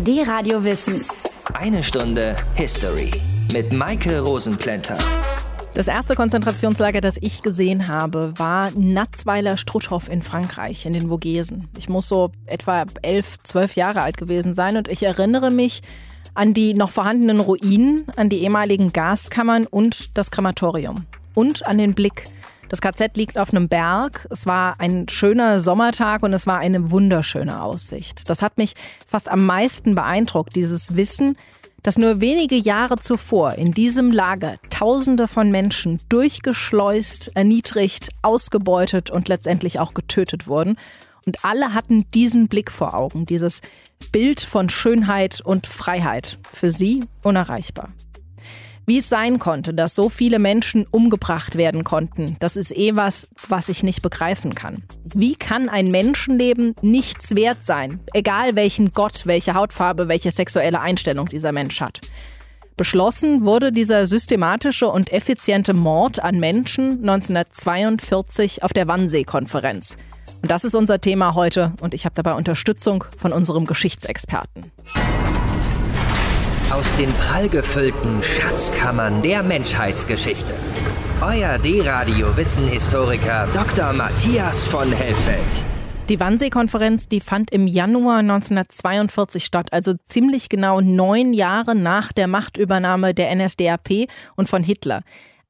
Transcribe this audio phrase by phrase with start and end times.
[0.00, 1.04] Die Radio Wissen.
[1.52, 3.10] Eine Stunde History
[3.52, 4.98] mit Maike Rosenplanter.
[5.74, 11.68] Das erste Konzentrationslager, das ich gesehen habe, war Natzweiler Struthof in Frankreich, in den Vogesen.
[11.78, 15.82] Ich muss so etwa elf, zwölf Jahre alt gewesen sein und ich erinnere mich
[16.34, 21.06] an die noch vorhandenen Ruinen, an die ehemaligen Gaskammern und das Krematorium.
[21.34, 22.24] Und an den Blick.
[22.74, 24.26] Das KZ liegt auf einem Berg.
[24.30, 28.28] Es war ein schöner Sommertag und es war eine wunderschöne Aussicht.
[28.28, 28.74] Das hat mich
[29.06, 31.36] fast am meisten beeindruckt, dieses Wissen,
[31.84, 39.28] dass nur wenige Jahre zuvor in diesem Lager Tausende von Menschen durchgeschleust, erniedrigt, ausgebeutet und
[39.28, 40.76] letztendlich auch getötet wurden.
[41.26, 43.60] Und alle hatten diesen Blick vor Augen, dieses
[44.10, 46.38] Bild von Schönheit und Freiheit.
[46.52, 47.90] Für sie unerreichbar.
[48.86, 53.28] Wie es sein konnte, dass so viele Menschen umgebracht werden konnten, das ist eh was,
[53.48, 54.82] was ich nicht begreifen kann.
[55.14, 61.26] Wie kann ein Menschenleben nichts wert sein, egal welchen Gott, welche Hautfarbe, welche sexuelle Einstellung
[61.26, 62.00] dieser Mensch hat?
[62.76, 69.96] Beschlossen wurde dieser systematische und effiziente Mord an Menschen 1942 auf der Wannsee-Konferenz.
[70.42, 74.72] Und das ist unser Thema heute und ich habe dabei Unterstützung von unserem Geschichtsexperten.
[76.74, 80.54] Aus den prallgefüllten Schatzkammern der Menschheitsgeschichte.
[81.20, 83.92] Euer D-Radio Wissenhistoriker Dr.
[83.92, 85.64] Matthias von Hellfeld.
[86.08, 92.26] Die Wannsee-Konferenz, die fand im Januar 1942 statt, also ziemlich genau neun Jahre nach der
[92.26, 95.04] Machtübernahme der NSDAP und von Hitler.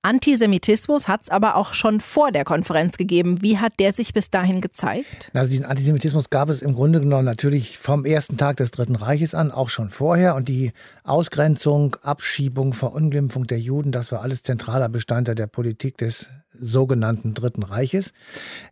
[0.05, 3.41] Antisemitismus hat es aber auch schon vor der Konferenz gegeben.
[3.41, 5.31] Wie hat der sich bis dahin gezeigt?
[5.33, 9.35] Also diesen Antisemitismus gab es im Grunde genommen natürlich vom ersten Tag des Dritten Reiches
[9.35, 10.35] an, auch schon vorher.
[10.35, 10.73] Und die
[11.05, 17.63] Ausgrenzung, Abschiebung, Verunglimpfung der Juden, das war alles zentraler Bestandteil der Politik des sogenannten Dritten
[17.63, 18.13] Reiches.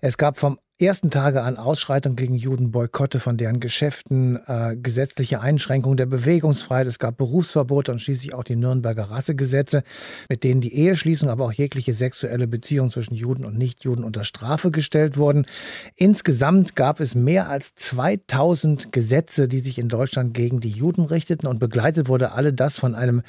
[0.01, 5.41] Es gab vom ersten Tage an Ausschreitungen gegen Juden, Boykotte von deren Geschäften, äh, gesetzliche
[5.41, 6.87] Einschränkungen der Bewegungsfreiheit.
[6.87, 9.85] Es gab Berufsverbote und schließlich auch die Nürnberger Rassegesetze,
[10.29, 14.71] mit denen die Eheschließung, aber auch jegliche sexuelle Beziehung zwischen Juden und Nichtjuden unter Strafe
[14.71, 15.47] gestellt wurden.
[15.95, 21.47] Insgesamt gab es mehr als 2000 Gesetze, die sich in Deutschland gegen die Juden richteten
[21.47, 23.23] und begleitet wurde alle das von einem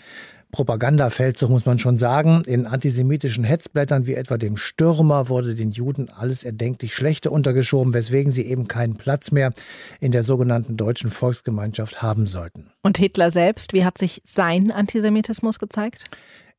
[0.53, 2.43] Propagandafeldzug, muss man schon sagen.
[2.45, 8.31] In antisemitischen Hetzblättern wie etwa dem Stürmer wurde den Juden alles erdenklich Schlechte untergeschoben, weswegen
[8.31, 9.51] sie eben keinen Platz mehr
[9.99, 12.71] in der sogenannten deutschen Volksgemeinschaft haben sollten.
[12.83, 16.03] Und Hitler selbst, wie hat sich sein Antisemitismus gezeigt?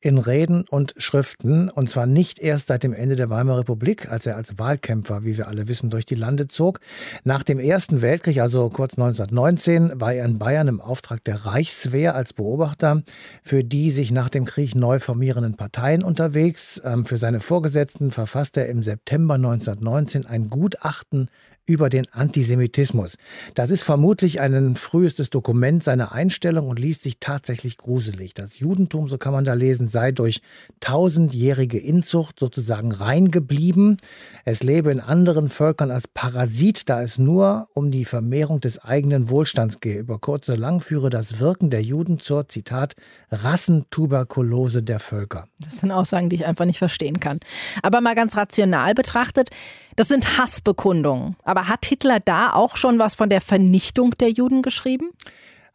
[0.05, 4.27] In Reden und Schriften, und zwar nicht erst seit dem Ende der Weimarer Republik, als
[4.27, 6.81] er als Wahlkämpfer, wie wir alle wissen, durch die Lande zog.
[7.25, 12.15] Nach dem Ersten Weltkrieg, also kurz 1919, war er in Bayern im Auftrag der Reichswehr
[12.15, 13.03] als Beobachter
[13.43, 16.81] für die sich nach dem Krieg neu formierenden Parteien unterwegs.
[16.85, 21.29] Ähm, für seine Vorgesetzten verfasste er im September 1919 ein Gutachten
[21.67, 23.17] über den Antisemitismus.
[23.55, 28.35] Das ist vermutlich ein frühestes Dokument seiner Einstellung und liest sich tatsächlich gruselig.
[28.35, 30.43] Das Judentum, so kann man da lesen, sei durch
[30.81, 33.97] tausendjährige Inzucht sozusagen reingeblieben.
[34.45, 39.31] Es lebe in anderen Völkern als Parasit, da es nur um die Vermehrung des eigenen
[39.31, 39.99] Wohlstands gehe.
[39.99, 42.95] Über kurz oder lang führe das Wirken der Juden zur, Zitat,
[43.31, 45.49] Rassentuberkulose der Völker.
[45.61, 47.41] Das sind Aussagen, die ich einfach nicht verstehen kann.
[47.83, 49.51] Aber mal ganz rational betrachtet,
[49.97, 51.37] das sind Hassbekundungen.
[51.55, 55.11] Hat Hitler da auch schon was von der Vernichtung der Juden geschrieben?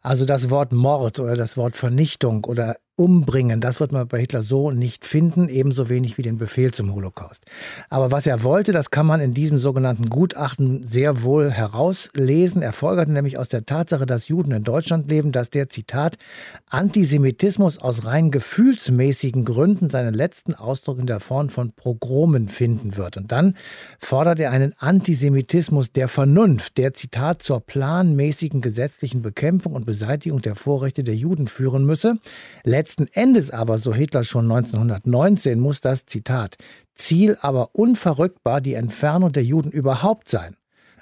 [0.02, 3.62] Also das Wort Mord oder das Wort Vernichtung oder umbringen.
[3.62, 7.46] Das wird man bei Hitler so nicht finden, ebenso wenig wie den Befehl zum Holocaust.
[7.88, 12.60] Aber was er wollte, das kann man in diesem sogenannten Gutachten sehr wohl herauslesen.
[12.60, 16.18] Er folgerte nämlich aus der Tatsache, dass Juden in Deutschland leben, dass der Zitat
[16.68, 23.16] Antisemitismus aus rein gefühlsmäßigen Gründen seinen letzten Ausdruck in der Form von Progromen finden wird.
[23.16, 23.56] Und dann
[23.98, 30.54] fordert er einen Antisemitismus der Vernunft, der Zitat zur planmäßigen gesetzlichen Bekämpfung und Beseitigung der
[30.54, 32.18] Vorrechte der Juden führen müsse.
[32.62, 36.56] Letzt Letzten Endes aber, so Hitler schon 1919, muss das Zitat
[36.92, 40.56] Ziel aber unverrückbar die Entfernung der Juden überhaupt sein.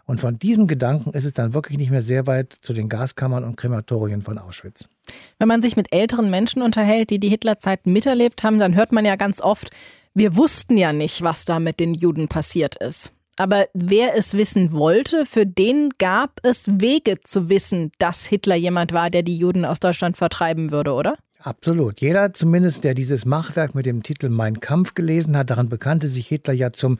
[0.04, 3.42] Und von diesem Gedanken ist es dann wirklich nicht mehr sehr weit zu den Gaskammern
[3.42, 4.90] und Krematorien von Auschwitz.
[5.38, 9.06] Wenn man sich mit älteren Menschen unterhält, die die Hitlerzeit miterlebt haben, dann hört man
[9.06, 9.70] ja ganz oft,
[10.12, 13.12] wir wussten ja nicht, was da mit den Juden passiert ist.
[13.38, 18.92] Aber wer es wissen wollte, für den gab es Wege zu wissen, dass Hitler jemand
[18.92, 21.16] war, der die Juden aus Deutschland vertreiben würde, oder?
[21.48, 22.02] Absolut.
[22.02, 26.28] Jeder zumindest, der dieses Machwerk mit dem Titel Mein Kampf gelesen hat, daran bekannte sich
[26.28, 26.98] Hitler ja zum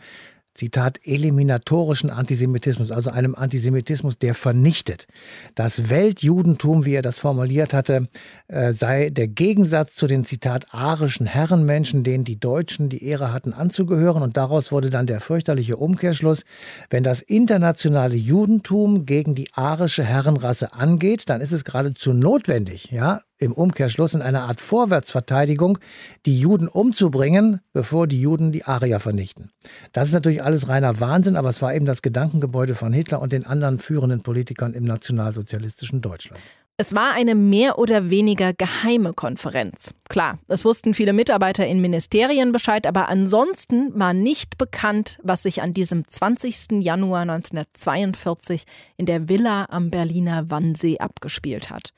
[0.54, 5.06] Zitat, eliminatorischen Antisemitismus, also einem Antisemitismus, der vernichtet.
[5.54, 8.08] Das Weltjudentum, wie er das formuliert hatte,
[8.48, 13.52] äh, sei der Gegensatz zu den, Zitat, arischen Herrenmenschen, denen die Deutschen die Ehre hatten
[13.52, 14.22] anzugehören.
[14.22, 16.42] Und daraus wurde dann der fürchterliche Umkehrschluss,
[16.88, 23.20] wenn das internationale Judentum gegen die arische Herrenrasse angeht, dann ist es geradezu notwendig, ja,
[23.38, 25.78] im Umkehrschluss in einer Art Vorwärtsverteidigung,
[26.26, 29.50] die Juden umzubringen, bevor die Juden die Arier vernichten.
[29.92, 33.32] Das ist natürlich alles reiner Wahnsinn, aber es war eben das Gedankengebäude von Hitler und
[33.32, 36.40] den anderen führenden Politikern im nationalsozialistischen Deutschland.
[36.80, 39.94] Es war eine mehr oder weniger geheime Konferenz.
[40.08, 45.60] Klar, es wussten viele Mitarbeiter in Ministerien Bescheid, aber ansonsten war nicht bekannt, was sich
[45.60, 46.80] an diesem 20.
[46.80, 48.62] Januar 1942
[48.96, 51.92] in der Villa am Berliner Wannsee abgespielt hat.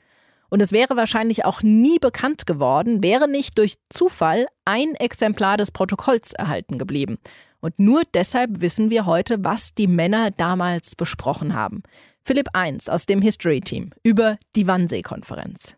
[0.51, 5.71] Und es wäre wahrscheinlich auch nie bekannt geworden, wäre nicht durch Zufall ein Exemplar des
[5.71, 7.19] Protokolls erhalten geblieben.
[7.61, 11.83] Und nur deshalb wissen wir heute, was die Männer damals besprochen haben.
[12.25, 15.75] Philipp Eins aus dem History Team über die Wannsee-Konferenz.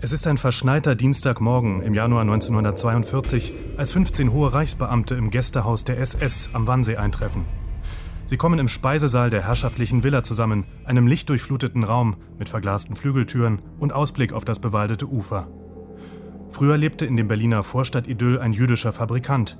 [0.00, 5.98] Es ist ein verschneiter Dienstagmorgen im Januar 1942, als 15 hohe Reichsbeamte im Gästehaus der
[5.98, 7.44] SS am Wannsee eintreffen.
[8.30, 13.92] Sie kommen im Speisesaal der herrschaftlichen Villa zusammen, einem lichtdurchfluteten Raum mit verglasten Flügeltüren und
[13.92, 15.48] Ausblick auf das bewaldete Ufer.
[16.48, 19.58] Früher lebte in dem Berliner Vorstadtidyll ein jüdischer Fabrikant.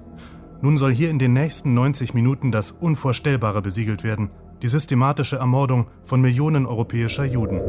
[0.63, 4.29] Nun soll hier in den nächsten 90 Minuten das Unvorstellbare besiegelt werden,
[4.63, 7.61] die systematische Ermordung von Millionen europäischer Juden.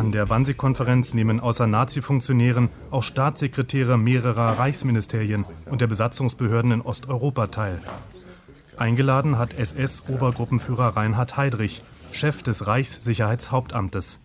[0.00, 7.48] An der Wannsee-Konferenz nehmen außer Nazi-Funktionären auch Staatssekretäre mehrerer Reichsministerien und der Besatzungsbehörden in Osteuropa
[7.48, 7.82] teil.
[8.78, 11.82] Eingeladen hat SS-Obergruppenführer Reinhard Heydrich,
[12.12, 14.22] Chef des Reichssicherheitshauptamtes.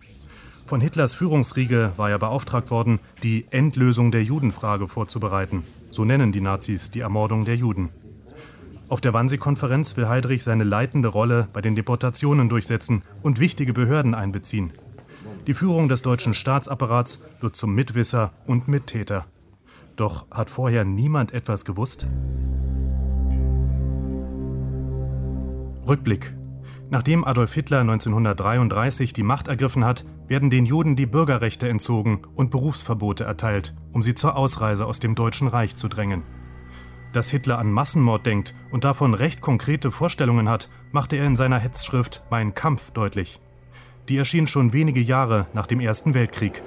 [0.64, 5.62] Von Hitlers Führungsriege war er beauftragt worden, die Endlösung der Judenfrage vorzubereiten.
[5.90, 7.90] So nennen die Nazis die Ermordung der Juden.
[8.88, 14.14] Auf der Wannsee-Konferenz will Heydrich seine leitende Rolle bei den Deportationen durchsetzen und wichtige Behörden
[14.14, 14.72] einbeziehen.
[15.46, 19.26] Die Führung des deutschen Staatsapparats wird zum Mitwisser und Mittäter.
[19.94, 22.06] Doch hat vorher niemand etwas gewusst?
[25.86, 26.34] Rückblick.
[26.90, 32.50] Nachdem Adolf Hitler 1933 die Macht ergriffen hat, werden den Juden die Bürgerrechte entzogen und
[32.50, 36.22] Berufsverbote erteilt, um sie zur Ausreise aus dem Deutschen Reich zu drängen.
[37.12, 41.58] Dass Hitler an Massenmord denkt und davon recht konkrete Vorstellungen hat, machte er in seiner
[41.58, 43.40] Hetzschrift Mein Kampf deutlich.
[44.08, 46.62] Die erschien schon wenige Jahre nach dem Ersten Weltkrieg.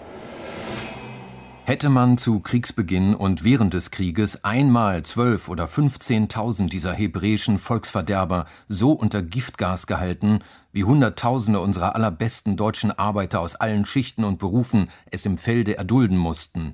[1.64, 8.48] Hätte man zu Kriegsbeginn und während des Krieges einmal zwölf oder 15.000 dieser hebräischen Volksverderber
[8.68, 10.40] so unter Giftgas gehalten,
[10.72, 16.18] wie Hunderttausende unserer allerbesten deutschen Arbeiter aus allen Schichten und Berufen es im Felde erdulden
[16.18, 16.74] mussten,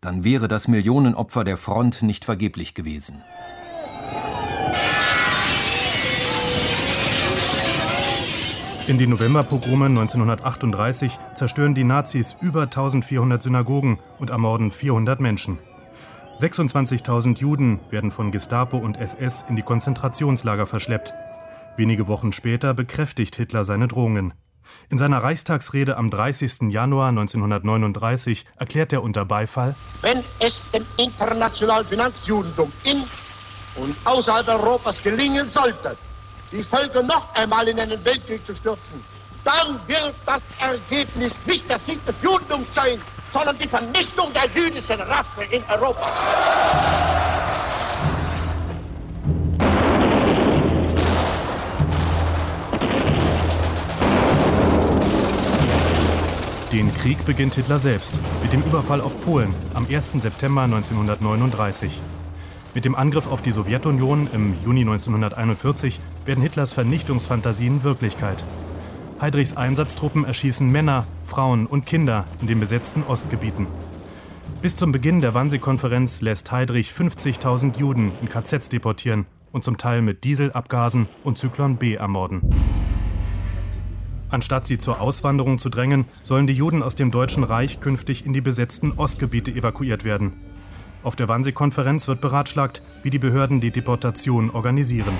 [0.00, 3.22] dann wäre das Millionenopfer der Front nicht vergeblich gewesen.
[8.90, 15.60] In den Novemberpogromen 1938 zerstören die Nazis über 1400 Synagogen und ermorden 400 Menschen.
[16.40, 21.14] 26.000 Juden werden von Gestapo und SS in die Konzentrationslager verschleppt.
[21.76, 24.34] Wenige Wochen später bekräftigt Hitler seine Drohungen.
[24.88, 26.72] In seiner Reichstagsrede am 30.
[26.72, 33.04] Januar 1939 erklärt er unter Beifall: Wenn es dem internationalen Finanzjudentum in
[33.76, 35.96] und außerhalb Europas gelingen sollte,
[36.52, 39.04] die Völker noch einmal in einen Weltkrieg zu stürzen,
[39.44, 43.00] dann wird das Ergebnis nicht der Sieg des Judentums sein,
[43.32, 47.20] sondern die Vernichtung der jüdischen Rasse in Europa.
[56.72, 60.12] Den Krieg beginnt Hitler selbst mit dem Überfall auf Polen am 1.
[60.18, 62.00] September 1939.
[62.72, 68.44] Mit dem Angriff auf die Sowjetunion im Juni 1941 werden Hitlers Vernichtungsfantasien Wirklichkeit.
[69.20, 73.66] Heydrichs Einsatztruppen erschießen Männer, Frauen und Kinder in den besetzten Ostgebieten.
[74.62, 80.00] Bis zum Beginn der Wannsee-Konferenz lässt Heydrich 50.000 Juden in KZs deportieren und zum Teil
[80.00, 82.40] mit Dieselabgasen und Zyklon B ermorden.
[84.28, 88.32] Anstatt sie zur Auswanderung zu drängen, sollen die Juden aus dem Deutschen Reich künftig in
[88.32, 90.34] die besetzten Ostgebiete evakuiert werden.
[91.02, 95.16] Auf der Wannsee-Konferenz wird beratschlagt, wie die Behörden die Deportation organisieren.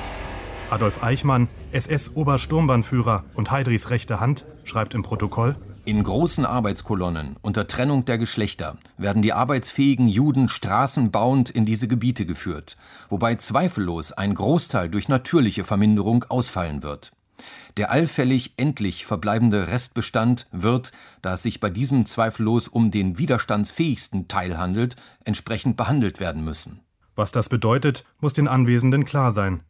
[0.68, 5.56] Adolf Eichmann, SS-Obersturmbahnführer und Heidrichs rechte Hand, schreibt im Protokoll:
[5.86, 12.26] In großen Arbeitskolonnen unter Trennung der Geschlechter werden die arbeitsfähigen Juden straßenbauend in diese Gebiete
[12.26, 12.76] geführt,
[13.08, 17.10] wobei zweifellos ein Großteil durch natürliche Verminderung ausfallen wird.
[17.76, 20.92] Der allfällig endlich verbleibende Restbestand wird,
[21.22, 26.80] da es sich bei diesem zweifellos um den widerstandsfähigsten Teil handelt, entsprechend behandelt werden müssen.
[27.14, 29.62] Was das bedeutet, muss den Anwesenden klar sein.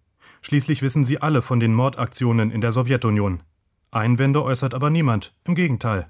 [0.43, 3.43] Schließlich wissen sie alle von den Mordaktionen in der Sowjetunion.
[3.91, 6.09] Einwände äußert aber niemand, im Gegenteil.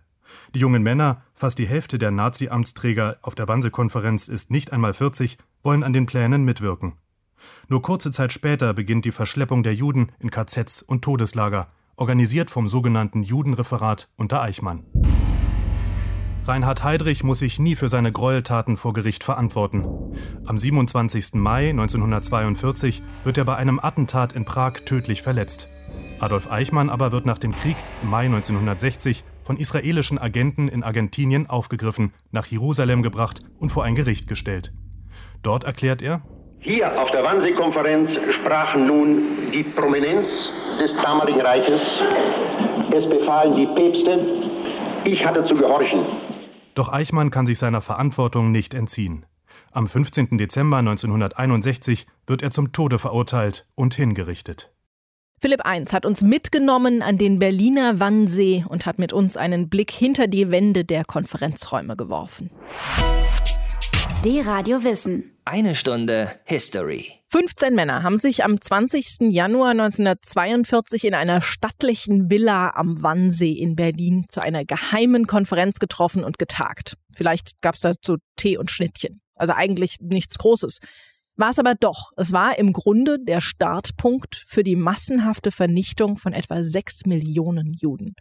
[0.54, 5.38] Die jungen Männer, fast die Hälfte der Nazi-Amtsträger auf der Wannsee-Konferenz ist nicht einmal 40,
[5.62, 6.92] wollen an den Plänen mitwirken.
[7.68, 12.68] Nur kurze Zeit später beginnt die Verschleppung der Juden in KZs und Todeslager, organisiert vom
[12.68, 14.84] sogenannten Judenreferat unter Eichmann.
[16.46, 19.86] Reinhard Heydrich muss sich nie für seine Gräueltaten vor Gericht verantworten.
[20.46, 21.34] Am 27.
[21.34, 25.68] Mai 1942 wird er bei einem Attentat in Prag tödlich verletzt.
[26.18, 31.48] Adolf Eichmann aber wird nach dem Krieg im Mai 1960 von israelischen Agenten in Argentinien
[31.48, 34.72] aufgegriffen, nach Jerusalem gebracht und vor ein Gericht gestellt.
[35.42, 36.22] Dort erklärt er,
[36.60, 40.28] hier auf der Wannsee-Konferenz sprachen nun die Prominenz
[40.78, 41.80] des damaligen Reiches.
[42.92, 44.50] Es befahlen die Päpste.
[45.04, 46.04] Ich hatte zu gehorchen.
[46.74, 49.24] Doch Eichmann kann sich seiner Verantwortung nicht entziehen.
[49.72, 50.38] Am 15.
[50.38, 54.72] Dezember 1961 wird er zum Tode verurteilt und hingerichtet.
[55.40, 59.90] Philipp I hat uns mitgenommen an den Berliner Wannsee und hat mit uns einen Blick
[59.90, 62.50] hinter die Wände der Konferenzräume geworfen.
[64.22, 65.32] Die Radio Wissen.
[65.46, 67.06] Eine Stunde History.
[67.30, 69.32] 15 Männer haben sich am 20.
[69.32, 76.22] Januar 1942 in einer stattlichen Villa am Wannsee in Berlin zu einer geheimen Konferenz getroffen
[76.22, 76.98] und getagt.
[77.16, 79.22] Vielleicht gab es dazu Tee und Schnittchen.
[79.36, 80.80] Also eigentlich nichts Großes.
[81.36, 82.10] War es aber doch.
[82.18, 88.12] Es war im Grunde der Startpunkt für die massenhafte Vernichtung von etwa sechs Millionen Juden.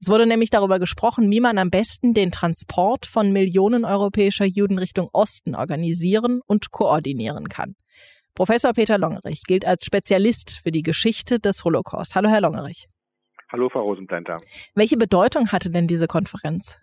[0.00, 4.78] Es wurde nämlich darüber gesprochen, wie man am besten den Transport von Millionen europäischer Juden
[4.78, 7.74] Richtung Osten organisieren und koordinieren kann.
[8.34, 12.14] Professor Peter Longerich gilt als Spezialist für die Geschichte des Holocaust.
[12.14, 12.86] Hallo, Herr Longerich.
[13.50, 14.36] Hallo, Frau Rosenplenter.
[14.74, 16.80] Welche Bedeutung hatte denn diese Konferenz?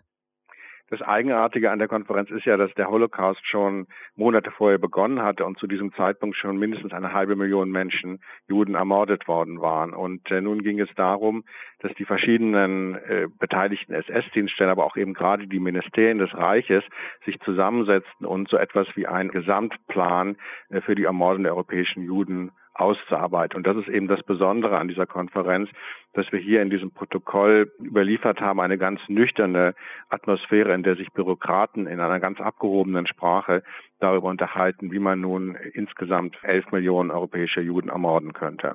[0.88, 5.44] Das Eigenartige an der Konferenz ist ja, dass der Holocaust schon Monate vorher begonnen hatte
[5.44, 9.92] und zu diesem Zeitpunkt schon mindestens eine halbe Million Menschen, Juden, ermordet worden waren.
[9.92, 11.42] Und äh, nun ging es darum,
[11.80, 16.84] dass die verschiedenen äh, beteiligten SS-Dienststellen, aber auch eben gerade die Ministerien des Reiches
[17.24, 20.36] sich zusammensetzten und so etwas wie einen Gesamtplan
[20.68, 23.56] äh, für die Ermordung der europäischen Juden auszuarbeiten.
[23.56, 25.70] Und das ist eben das Besondere an dieser Konferenz,
[26.12, 29.74] dass wir hier in diesem Protokoll überliefert haben, eine ganz nüchterne
[30.08, 33.62] Atmosphäre, in der sich Bürokraten in einer ganz abgehobenen Sprache
[34.00, 38.74] darüber unterhalten, wie man nun insgesamt elf Millionen europäische Juden ermorden könnte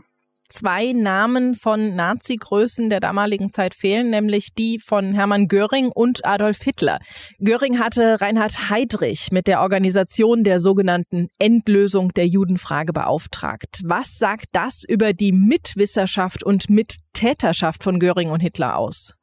[0.52, 6.62] zwei Namen von Nazi-Größen der damaligen Zeit fehlen, nämlich die von Hermann Göring und Adolf
[6.62, 7.00] Hitler.
[7.40, 13.82] Göring hatte Reinhard Heydrich mit der Organisation der sogenannten Endlösung der Judenfrage beauftragt.
[13.86, 19.14] Was sagt das über die Mitwisserschaft und Mittäterschaft von Göring und Hitler aus?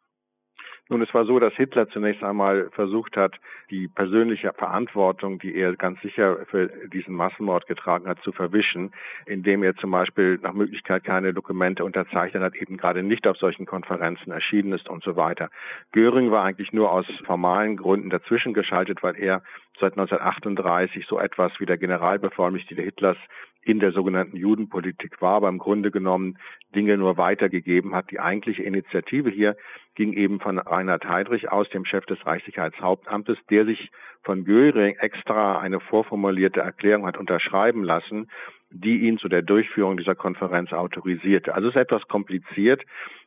[0.88, 3.35] Nun, es war so, dass Hitler zunächst einmal versucht hat,
[3.70, 8.92] die persönliche Verantwortung, die er ganz sicher für diesen Massenmord getragen hat, zu verwischen,
[9.26, 13.66] indem er zum Beispiel nach Möglichkeit keine Dokumente unterzeichnet hat, eben gerade nicht auf solchen
[13.66, 15.50] Konferenzen erschienen ist und so weiter.
[15.92, 19.42] Göring war eigentlich nur aus formalen Gründen dazwischen geschaltet, weil er
[19.80, 23.16] seit 1938 so etwas wie der Generalbevollmächtigte Hitlers
[23.62, 26.38] in der sogenannten Judenpolitik war, aber im Grunde genommen
[26.75, 28.10] Dinge nur weitergegeben hat.
[28.10, 29.56] Die eigentliche Initiative hier
[29.94, 33.91] ging eben von Reinhard Heydrich aus, dem Chef des Reichssicherheitshauptamtes, der sich
[34.23, 38.29] von Göring extra eine vorformulierte Erklärung hat unterschreiben lassen,
[38.71, 41.55] die ihn zu der Durchführung dieser Konferenz autorisierte.
[41.55, 42.83] Also es ist etwas kompliziert.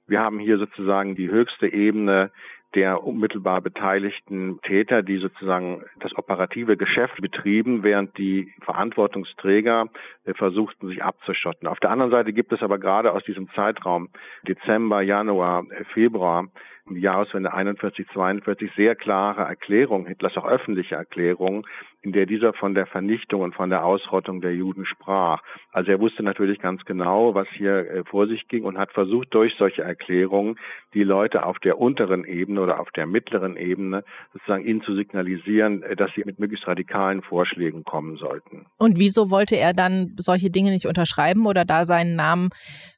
[0.07, 2.31] Wir haben hier sozusagen die höchste Ebene
[2.75, 9.87] der unmittelbar beteiligten Täter, die sozusagen das operative Geschäft betrieben, während die Verantwortungsträger
[10.23, 11.67] äh, versuchten, sich abzuschotten.
[11.67, 14.09] Auf der anderen Seite gibt es aber gerade aus diesem Zeitraum
[14.47, 16.47] Dezember, Januar, äh, Februar
[16.89, 21.63] die Jahreswende 41, 42 sehr klare Erklärungen, Hitlers auch öffentliche Erklärungen,
[22.01, 25.43] in der dieser von der Vernichtung und von der Ausrottung der Juden sprach.
[25.71, 29.33] Also er wusste natürlich ganz genau, was hier äh, vor sich ging und hat versucht,
[29.33, 30.57] durch solche Erklärungen
[30.93, 35.83] die Leute auf der unteren Ebene oder auf der mittleren Ebene sozusagen ihnen zu signalisieren,
[35.83, 38.65] äh, dass sie mit möglichst radikalen Vorschlägen kommen sollten.
[38.79, 42.49] Und wieso wollte er dann solche Dinge nicht unterschreiben oder da seinen Namen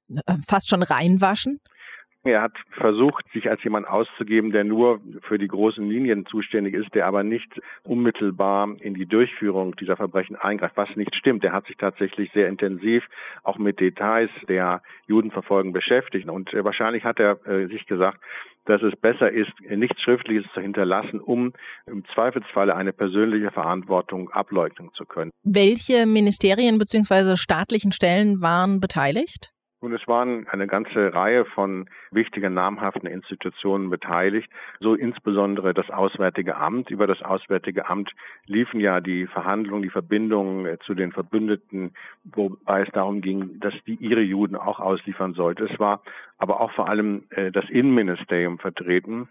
[0.09, 1.59] äh, fast schon reinwaschen?
[2.25, 6.95] Er hat versucht, sich als jemand auszugeben, der nur für die großen Linien zuständig ist,
[6.95, 11.43] der aber nicht unmittelbar in die Durchführung dieser Verbrechen eingreift, was nicht stimmt.
[11.43, 13.03] Er hat sich tatsächlich sehr intensiv
[13.43, 16.29] auch mit Details der Judenverfolgung beschäftigt.
[16.29, 18.21] Und äh, wahrscheinlich hat er äh, sich gesagt,
[18.65, 21.51] dass es besser ist, nichts Schriftliches zu hinterlassen, um
[21.85, 25.31] im Zweifelsfalle eine persönliche Verantwortung ableugnen zu können.
[25.43, 27.35] Welche Ministerien bzw.
[27.35, 29.53] staatlichen Stellen waren beteiligt?
[29.83, 34.49] Nun, es waren eine ganze Reihe von wichtigen, namhaften Institutionen beteiligt,
[34.79, 36.89] so insbesondere das Auswärtige Amt.
[36.89, 38.09] Über das Auswärtige Amt
[38.45, 41.91] liefen ja die Verhandlungen, die Verbindungen äh, zu den Verbündeten,
[42.23, 45.65] wobei es darum ging, dass die ihre Juden auch ausliefern sollte.
[45.65, 46.01] Es war
[46.37, 49.27] aber auch vor allem äh, das Innenministerium vertreten,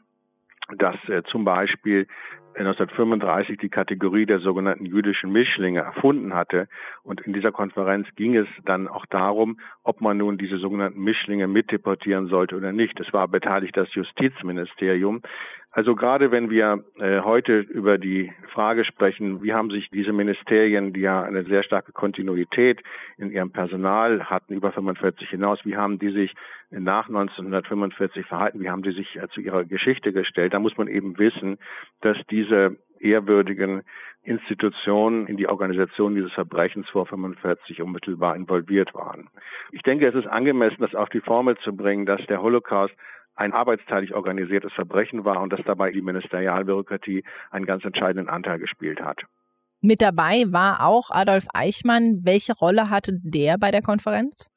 [0.76, 2.06] das äh, zum Beispiel
[2.54, 6.68] 1935 die Kategorie der sogenannten jüdischen Mischlinge erfunden hatte.
[7.02, 11.48] Und in dieser Konferenz ging es dann auch darum, ob man nun diese sogenannten Mischlinge
[11.48, 13.00] mitdeportieren sollte oder nicht.
[13.00, 15.22] Es war beteiligt das Justizministerium.
[15.74, 20.92] Also gerade wenn wir äh, heute über die Frage sprechen, wie haben sich diese Ministerien,
[20.92, 22.82] die ja eine sehr starke Kontinuität
[23.16, 26.34] in ihrem Personal hatten, über 45 hinaus, wie haben die sich
[26.68, 30.88] nach 1945 verhalten, wie haben die sich äh, zu ihrer Geschichte gestellt, da muss man
[30.88, 31.56] eben wissen,
[32.02, 33.82] dass diese ehrwürdigen
[34.24, 39.28] Institutionen in die Organisation dieses Verbrechens vor 45 unmittelbar involviert waren.
[39.72, 42.94] Ich denke, es ist angemessen, das auf die Formel zu bringen, dass der Holocaust
[43.34, 49.00] ein arbeitsteilig organisiertes Verbrechen war und dass dabei die Ministerialbürokratie einen ganz entscheidenden Anteil gespielt
[49.00, 49.22] hat.
[49.80, 52.20] Mit dabei war auch Adolf Eichmann.
[52.22, 54.48] Welche Rolle hatte der bei der Konferenz?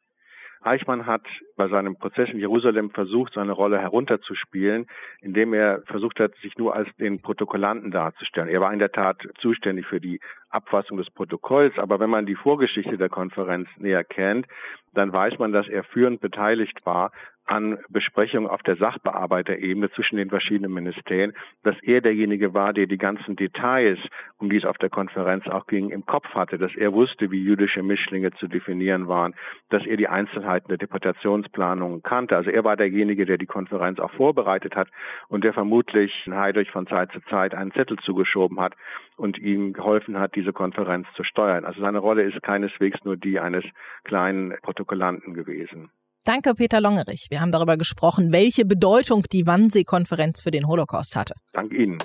[0.65, 1.21] Eichmann hat
[1.57, 4.87] bei seinem Prozess in Jerusalem versucht, seine Rolle herunterzuspielen,
[5.21, 8.49] indem er versucht hat, sich nur als den Protokollanten darzustellen.
[8.49, 12.35] Er war in der Tat zuständig für die Abfassung des Protokolls, aber wenn man die
[12.35, 14.47] Vorgeschichte der Konferenz näher kennt,
[14.93, 17.11] dann weiß man, dass er führend beteiligt war
[17.45, 21.33] an Besprechungen auf der Sachbearbeiterebene zwischen den verschiedenen Ministerien,
[21.63, 23.99] dass er derjenige war, der die ganzen Details,
[24.37, 27.43] um die es auf der Konferenz auch ging, im Kopf hatte, dass er wusste, wie
[27.43, 29.35] jüdische Mischlinge zu definieren waren,
[29.69, 32.35] dass er die Einzelheiten der Deportationsplanung kannte.
[32.35, 34.89] Also er war derjenige, der die Konferenz auch vorbereitet hat
[35.27, 38.73] und der vermutlich Heidrich von Zeit zu Zeit einen Zettel zugeschoben hat
[39.17, 41.65] und ihm geholfen hat, diese Konferenz zu steuern.
[41.65, 43.63] Also seine Rolle ist keineswegs nur die eines
[44.03, 45.89] kleinen Protokollanten gewesen.
[46.25, 47.27] Danke, Peter Longerich.
[47.29, 51.35] Wir haben darüber gesprochen, welche Bedeutung die Wannsee-Konferenz für den Holocaust hatte.
[51.53, 51.99] Danke Ihnen.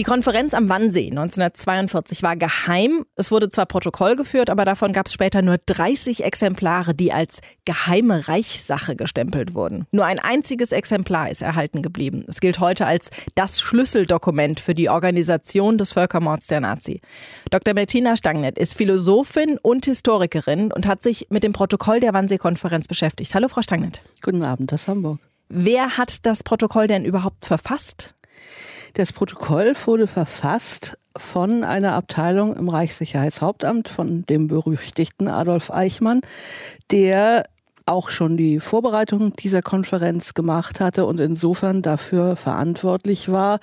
[0.00, 3.04] Die Konferenz am Wannsee 1942 war geheim.
[3.16, 7.42] Es wurde zwar Protokoll geführt, aber davon gab es später nur 30 Exemplare, die als
[7.66, 9.84] geheime Reichssache gestempelt wurden.
[9.90, 12.24] Nur ein einziges Exemplar ist erhalten geblieben.
[12.28, 17.02] Es gilt heute als das Schlüsseldokument für die Organisation des Völkermords der Nazi.
[17.50, 17.74] Dr.
[17.74, 23.34] Bettina Stangnet ist Philosophin und Historikerin und hat sich mit dem Protokoll der Wannsee-Konferenz beschäftigt.
[23.34, 24.00] Hallo, Frau Stangnet.
[24.22, 25.18] Guten Abend aus Hamburg.
[25.50, 28.14] Wer hat das Protokoll denn überhaupt verfasst?
[28.94, 36.20] Das Protokoll wurde verfasst von einer Abteilung im Reichssicherheitshauptamt, von dem berüchtigten Adolf Eichmann,
[36.90, 37.44] der
[37.86, 43.60] auch schon die Vorbereitung dieser Konferenz gemacht hatte und insofern dafür verantwortlich war,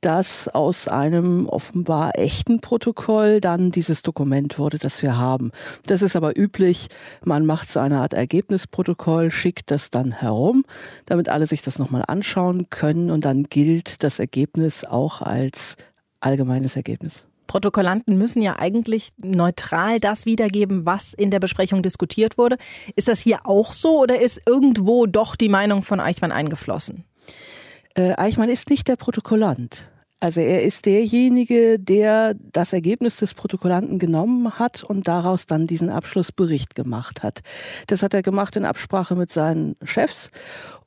[0.00, 5.52] dass aus einem offenbar echten Protokoll dann dieses Dokument wurde, das wir haben.
[5.86, 6.88] Das ist aber üblich.
[7.24, 10.64] Man macht so eine Art Ergebnisprotokoll, schickt das dann herum,
[11.06, 15.76] damit alle sich das nochmal anschauen können und dann gilt das Ergebnis auch als
[16.20, 17.27] allgemeines Ergebnis.
[17.48, 22.56] Protokollanten müssen ja eigentlich neutral das wiedergeben, was in der Besprechung diskutiert wurde.
[22.94, 27.02] Ist das hier auch so oder ist irgendwo doch die Meinung von Eichmann eingeflossen?
[27.94, 29.90] Äh, Eichmann ist nicht der Protokollant.
[30.20, 35.90] Also er ist derjenige, der das Ergebnis des Protokollanten genommen hat und daraus dann diesen
[35.90, 37.40] Abschlussbericht gemacht hat.
[37.86, 40.30] Das hat er gemacht in Absprache mit seinen Chefs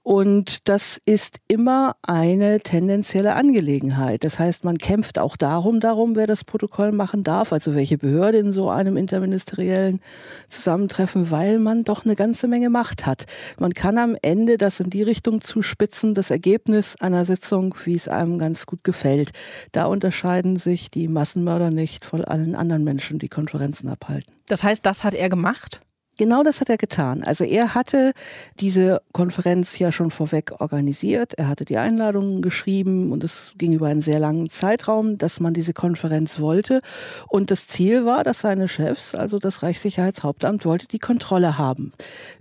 [0.03, 4.23] und das ist immer eine tendenzielle Angelegenheit.
[4.23, 8.39] Das heißt, man kämpft auch darum, darum, wer das Protokoll machen darf, also welche Behörde
[8.39, 10.01] in so einem interministeriellen
[10.49, 13.25] Zusammentreffen, weil man doch eine ganze Menge Macht hat.
[13.59, 18.07] Man kann am Ende das in die Richtung zuspitzen, das Ergebnis einer Sitzung, wie es
[18.07, 19.31] einem ganz gut gefällt.
[19.71, 24.33] Da unterscheiden sich die Massenmörder nicht von allen anderen Menschen, die Konferenzen abhalten.
[24.47, 25.81] Das heißt, das hat er gemacht?
[26.21, 27.23] Genau das hat er getan.
[27.23, 28.13] Also er hatte
[28.59, 31.33] diese Konferenz ja schon vorweg organisiert.
[31.33, 35.55] Er hatte die Einladungen geschrieben und es ging über einen sehr langen Zeitraum, dass man
[35.55, 36.81] diese Konferenz wollte.
[37.27, 41.91] Und das Ziel war, dass seine Chefs, also das Reichssicherheitshauptamt, wollte die Kontrolle haben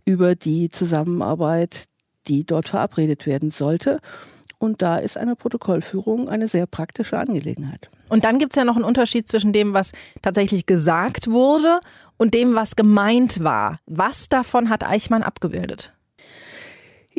[0.05, 1.85] über die Zusammenarbeit,
[2.29, 4.01] die dort verabredet werden sollte.
[4.61, 7.89] Und da ist eine Protokollführung eine sehr praktische Angelegenheit.
[8.11, 11.81] Und dann gibt es ja noch einen Unterschied zwischen dem, was tatsächlich gesagt wurde
[12.19, 13.79] und dem, was gemeint war.
[13.87, 15.95] Was davon hat Eichmann abgebildet?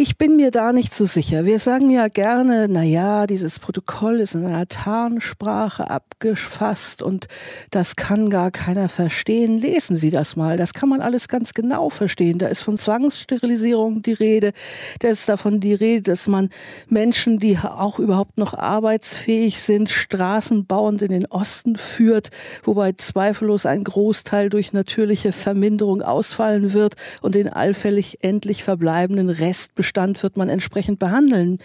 [0.03, 1.45] Ich bin mir da nicht so sicher.
[1.45, 7.27] Wir sagen ja gerne, na ja, dieses Protokoll ist in einer Tarnsprache abgefasst und
[7.69, 9.59] das kann gar keiner verstehen.
[9.59, 10.57] Lesen Sie das mal.
[10.57, 12.39] Das kann man alles ganz genau verstehen.
[12.39, 14.53] Da ist von Zwangssterilisierung die Rede.
[15.01, 16.49] Da ist davon die Rede, dass man
[16.87, 22.31] Menschen, die auch überhaupt noch arbeitsfähig sind, straßenbauend in den Osten führt,
[22.63, 29.75] wobei zweifellos ein Großteil durch natürliche Verminderung ausfallen wird und den allfällig endlich verbleibenden Rest
[29.91, 31.57] Bestand wird man entsprechend behandeln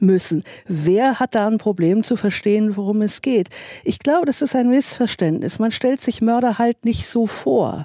[0.00, 0.42] müssen.
[0.66, 3.50] Wer hat da ein Problem zu verstehen, worum es geht?
[3.84, 5.58] Ich glaube, das ist ein Missverständnis.
[5.58, 7.84] Man stellt sich Mörder halt nicht so vor.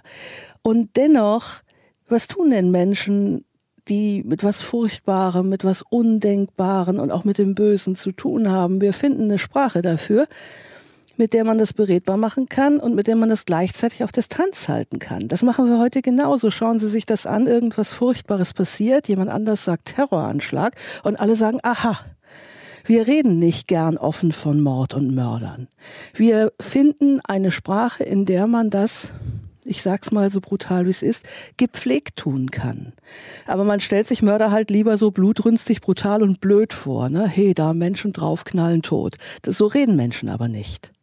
[0.62, 1.64] Und dennoch,
[2.08, 3.44] was tun denn Menschen,
[3.90, 8.80] die mit was Furchtbarem, mit was Undenkbaren und auch mit dem Bösen zu tun haben?
[8.80, 10.28] Wir finden eine Sprache dafür
[11.20, 14.70] mit der man das beredbar machen kann und mit der man das gleichzeitig auf Distanz
[14.70, 15.28] halten kann.
[15.28, 16.50] Das machen wir heute genauso.
[16.50, 21.60] Schauen Sie sich das an, irgendwas Furchtbares passiert, jemand anders sagt Terroranschlag und alle sagen,
[21.62, 22.00] aha,
[22.86, 25.68] wir reden nicht gern offen von Mord und Mördern.
[26.16, 29.12] Wir finden eine Sprache, in der man das,
[29.66, 31.28] ich sag's mal so brutal wie es ist,
[31.58, 32.94] gepflegt tun kann.
[33.46, 37.10] Aber man stellt sich Mörder halt lieber so blutrünstig, brutal und blöd vor.
[37.10, 37.28] Ne?
[37.28, 39.16] Hey, da Menschen draufknallen, tot.
[39.42, 40.94] Das, so reden Menschen aber nicht.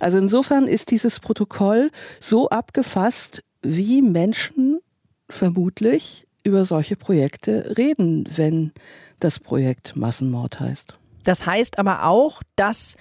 [0.00, 4.80] Also insofern ist dieses Protokoll so abgefasst, wie Menschen
[5.28, 8.72] vermutlich über solche Projekte reden, wenn
[9.20, 10.94] das Projekt Massenmord heißt.
[11.24, 12.96] Das heißt aber auch, dass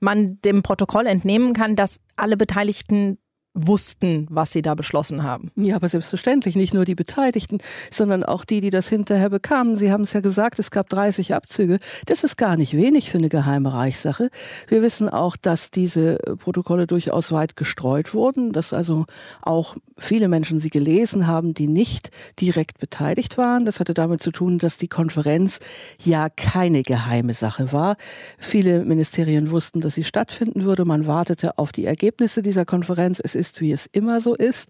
[0.00, 3.18] man dem Protokoll entnehmen kann, dass alle Beteiligten
[3.56, 5.50] wussten, was sie da beschlossen haben.
[5.56, 7.58] Ja, aber selbstverständlich nicht nur die Beteiligten,
[7.90, 9.76] sondern auch die, die das hinterher bekamen.
[9.76, 11.78] Sie haben es ja gesagt, es gab 30 Abzüge.
[12.04, 14.30] Das ist gar nicht wenig für eine geheime Reichssache.
[14.68, 19.06] Wir wissen auch, dass diese Protokolle durchaus weit gestreut wurden, dass also
[19.40, 23.64] auch viele Menschen sie gelesen haben, die nicht direkt beteiligt waren.
[23.64, 25.60] Das hatte damit zu tun, dass die Konferenz
[26.02, 27.96] ja keine geheime Sache war.
[28.38, 30.84] Viele Ministerien wussten, dass sie stattfinden würde.
[30.84, 33.20] Man wartete auf die Ergebnisse dieser Konferenz.
[33.22, 34.68] Es ist ist, wie es immer so ist.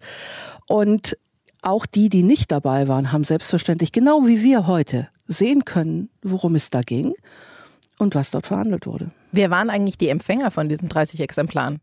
[0.66, 1.16] Und
[1.62, 6.54] auch die, die nicht dabei waren, haben selbstverständlich, genau wie wir heute, sehen können, worum
[6.54, 7.14] es da ging
[7.98, 9.10] und was dort verhandelt wurde.
[9.32, 11.80] Wer waren eigentlich die Empfänger von diesen 30 Exemplaren?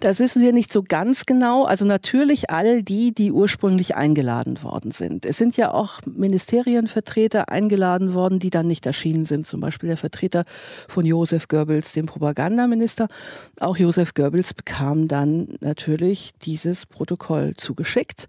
[0.00, 1.64] Das wissen wir nicht so ganz genau.
[1.64, 5.24] Also natürlich all die, die ursprünglich eingeladen worden sind.
[5.24, 9.46] Es sind ja auch Ministerienvertreter eingeladen worden, die dann nicht erschienen sind.
[9.46, 10.44] Zum Beispiel der Vertreter
[10.88, 13.08] von Josef Goebbels, dem Propagandaminister.
[13.60, 18.26] Auch Josef Goebbels bekam dann natürlich dieses Protokoll zugeschickt.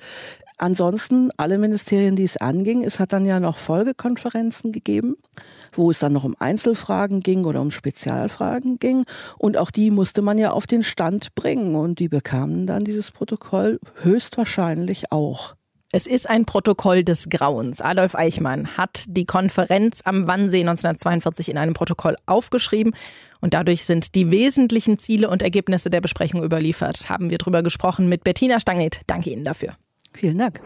[0.60, 5.18] Ansonsten alle Ministerien, die es anging, es hat dann ja noch Folgekonferenzen gegeben,
[5.74, 9.06] wo es dann noch um Einzelfragen ging oder um Spezialfragen ging.
[9.38, 11.76] Und auch die musste man ja auf den Stand bringen.
[11.76, 15.54] Und die bekamen dann dieses Protokoll höchstwahrscheinlich auch.
[15.94, 17.80] Es ist ein Protokoll des Grauens.
[17.80, 22.94] Adolf Eichmann hat die Konferenz am Wannsee 1942 in einem Protokoll aufgeschrieben
[23.40, 27.10] und dadurch sind die wesentlichen Ziele und Ergebnisse der Besprechung überliefert.
[27.10, 29.00] Haben wir darüber gesprochen mit Bettina Stanget.
[29.08, 29.78] Danke Ihnen dafür.
[30.18, 30.62] Vielen Dank.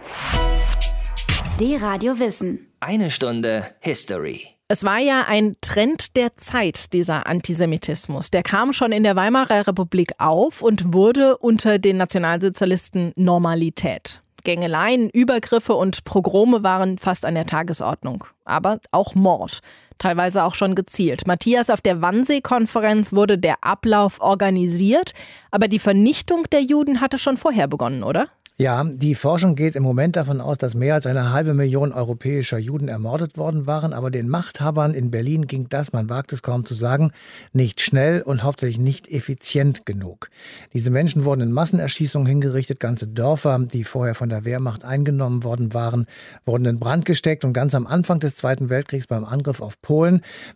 [1.60, 2.72] D-Radio Wissen.
[2.80, 4.48] Eine Stunde History.
[4.70, 8.32] Es war ja ein Trend der Zeit, dieser Antisemitismus.
[8.32, 14.22] Der kam schon in der Weimarer Republik auf und wurde unter den Nationalsozialisten Normalität.
[14.46, 18.24] Gängeleien, Übergriffe und Progrome waren fast an der Tagesordnung.
[18.46, 19.60] Aber auch Mord.
[20.02, 21.28] Teilweise auch schon gezielt.
[21.28, 25.14] Matthias, auf der Wannsee-Konferenz wurde der Ablauf organisiert,
[25.52, 28.28] aber die Vernichtung der Juden hatte schon vorher begonnen, oder?
[28.62, 32.60] Ja, die Forschung geht im Moment davon aus, dass mehr als eine halbe Million europäischer
[32.60, 33.92] Juden ermordet worden waren.
[33.92, 37.12] Aber den Machthabern in Berlin ging das, man wagt es kaum zu sagen,
[37.54, 40.30] nicht schnell und hauptsächlich nicht effizient genug.
[40.74, 42.80] Diese Menschen wurden in Massenerschießungen hingerichtet.
[42.80, 46.06] Ganze Dörfer, die vorher von der Wehrmacht eingenommen worden waren,
[46.46, 47.44] wurden in Brand gesteckt.
[47.44, 49.91] Und ganz am Anfang des Zweiten Weltkriegs beim Angriff auf Polen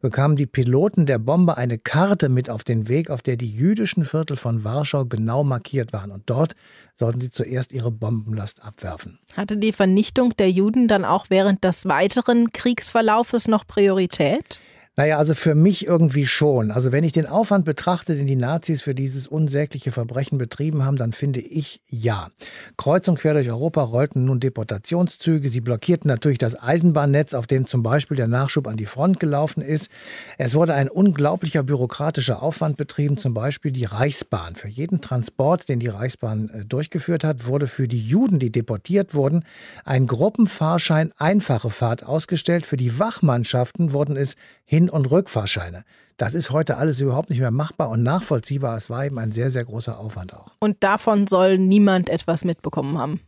[0.01, 4.05] bekamen die Piloten der Bombe eine Karte mit auf den Weg, auf der die jüdischen
[4.05, 6.11] Viertel von Warschau genau markiert waren.
[6.11, 6.55] Und dort
[6.95, 9.19] sollten sie zuerst ihre Bombenlast abwerfen.
[9.35, 14.59] Hatte die Vernichtung der Juden dann auch während des weiteren Kriegsverlaufes noch Priorität?
[14.97, 16.71] Naja, also für mich irgendwie schon.
[16.71, 20.95] Also wenn ich den Aufwand betrachte, den die Nazis für dieses unsägliche Verbrechen betrieben haben,
[20.95, 22.29] dann finde ich ja.
[22.77, 25.49] Kreuz und quer durch Europa rollten nun Deportationszüge.
[25.49, 29.61] Sie blockierten natürlich das Eisenbahnnetz, auf dem zum Beispiel der Nachschub an die Front gelaufen
[29.61, 29.89] ist.
[30.37, 34.55] Es wurde ein unglaublicher bürokratischer Aufwand betrieben, zum Beispiel die Reichsbahn.
[34.55, 39.13] Für jeden Transport, den die Reichsbahn äh, durchgeführt hat, wurde für die Juden, die deportiert
[39.13, 39.43] wurden,
[39.83, 42.65] ein Gruppenfahrschein einfache Fahrt ausgestellt.
[42.65, 45.83] Für die Wachmannschaften wurden es hin- und Rückfahrscheine.
[46.17, 48.77] Das ist heute alles überhaupt nicht mehr machbar und nachvollziehbar.
[48.77, 50.53] Es war eben ein sehr, sehr großer Aufwand auch.
[50.59, 53.19] Und davon soll niemand etwas mitbekommen haben.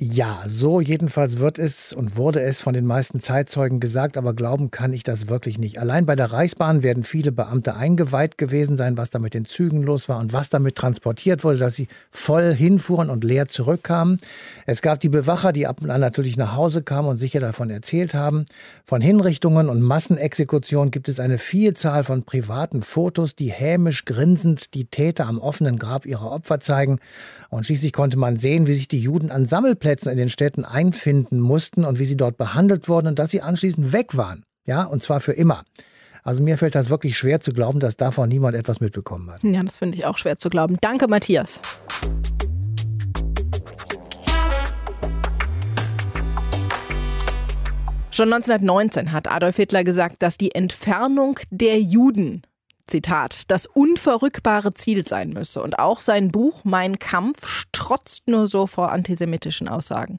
[0.00, 4.70] Ja, so jedenfalls wird es und wurde es von den meisten Zeitzeugen gesagt, aber glauben
[4.70, 5.80] kann ich das wirklich nicht.
[5.80, 9.82] Allein bei der Reichsbahn werden viele Beamte eingeweiht gewesen sein, was da mit den Zügen
[9.82, 14.18] los war und was damit transportiert wurde, dass sie voll hinfuhren und leer zurückkamen.
[14.66, 17.68] Es gab die Bewacher, die ab und an natürlich nach Hause kamen und sicher davon
[17.68, 18.44] erzählt haben.
[18.84, 24.84] Von Hinrichtungen und Massenexekutionen gibt es eine Vielzahl von privaten Fotos, die hämisch grinsend die
[24.84, 27.00] Täter am offenen Grab ihrer Opfer zeigen.
[27.50, 31.40] Und schließlich konnte man sehen, wie sich die Juden an Sammelplätzen in den Städten einfinden
[31.40, 34.44] mussten und wie sie dort behandelt wurden und dass sie anschließend weg waren.
[34.66, 35.64] Ja, und zwar für immer.
[36.22, 39.42] Also mir fällt das wirklich schwer zu glauben, dass davon niemand etwas mitbekommen hat.
[39.42, 40.76] Ja, das finde ich auch schwer zu glauben.
[40.80, 41.58] Danke, Matthias.
[48.10, 52.42] Schon 1919 hat Adolf Hitler gesagt, dass die Entfernung der Juden
[52.88, 55.62] Zitat, das unverrückbare Ziel sein müsse.
[55.62, 60.18] Und auch sein Buch Mein Kampf strotzt nur so vor antisemitischen Aussagen.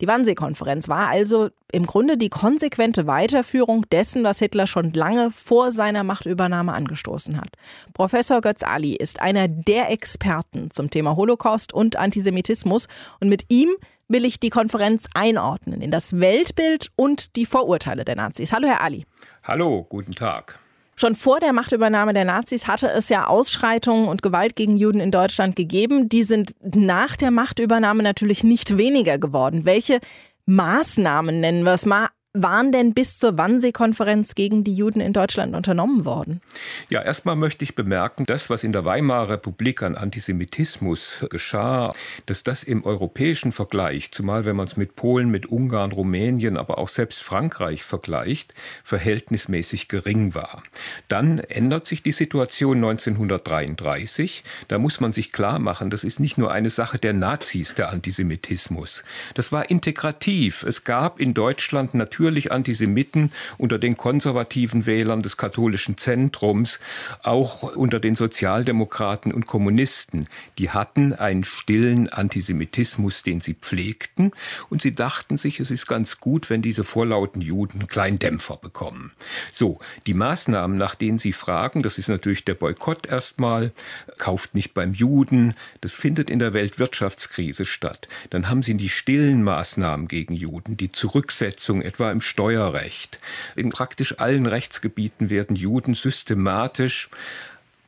[0.00, 5.72] Die Wannsee-Konferenz war also im Grunde die konsequente Weiterführung dessen, was Hitler schon lange vor
[5.72, 7.50] seiner Machtübernahme angestoßen hat.
[7.92, 12.86] Professor Götz Ali ist einer der Experten zum Thema Holocaust und Antisemitismus
[13.20, 13.70] und mit ihm
[14.08, 18.52] will ich die Konferenz einordnen in das Weltbild und die Vorurteile der Nazis.
[18.52, 19.06] Hallo, Herr Ali.
[19.44, 20.58] Hallo, guten Tag.
[21.00, 25.10] Schon vor der Machtübernahme der Nazis hatte es ja Ausschreitungen und Gewalt gegen Juden in
[25.10, 26.10] Deutschland gegeben.
[26.10, 29.64] Die sind nach der Machtübernahme natürlich nicht weniger geworden.
[29.64, 30.00] Welche
[30.44, 35.56] Maßnahmen nennen wir es mal waren denn bis zur Wannsee-Konferenz gegen die Juden in Deutschland
[35.56, 36.40] unternommen worden?
[36.88, 41.92] Ja, erstmal möchte ich bemerken, das, was in der Weimarer Republik an Antisemitismus geschah,
[42.26, 46.78] dass das im europäischen Vergleich, zumal wenn man es mit Polen, mit Ungarn, Rumänien, aber
[46.78, 50.62] auch selbst Frankreich vergleicht, verhältnismäßig gering war.
[51.08, 54.44] Dann ändert sich die Situation 1933.
[54.68, 57.90] Da muss man sich klar machen, das ist nicht nur eine Sache der Nazis, der
[57.90, 59.02] Antisemitismus.
[59.34, 60.62] Das war integrativ.
[60.62, 66.78] Es gab in Deutschland natürlich natürlich Antisemiten unter den konservativen Wählern des katholischen Zentrums,
[67.22, 70.26] auch unter den Sozialdemokraten und Kommunisten.
[70.58, 74.32] Die hatten einen stillen Antisemitismus, den sie pflegten,
[74.68, 78.56] und sie dachten sich, es ist ganz gut, wenn diese vorlauten Juden einen kleinen Dämpfer
[78.56, 79.12] bekommen.
[79.50, 83.72] So, die Maßnahmen, nach denen sie fragen, das ist natürlich der Boykott erstmal,
[84.18, 88.08] kauft nicht beim Juden, das findet in der Weltwirtschaftskrise statt.
[88.28, 93.20] Dann haben sie die stillen Maßnahmen gegen Juden, die Zurücksetzung etwa im Steuerrecht.
[93.56, 97.08] In praktisch allen Rechtsgebieten werden Juden systematisch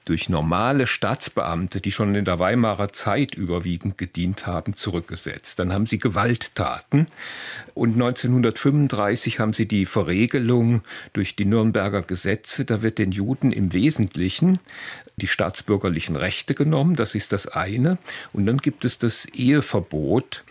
[0.04, 5.58] durch normale Staatsbeamte, die schon in der Weimarer Zeit überwiegend gedient haben, zurückgesetzt.
[5.58, 7.06] Dann haben sie Gewalttaten
[7.74, 12.64] und 1935 haben sie die Verregelung durch die Nürnberger Gesetze.
[12.64, 14.58] Da wird den Juden im Wesentlichen
[15.16, 17.98] die staatsbürgerlichen Rechte genommen, das ist das eine.
[18.32, 20.44] Und dann gibt es das Eheverbot,